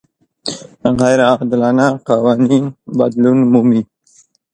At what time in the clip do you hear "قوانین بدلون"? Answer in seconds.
2.07-3.39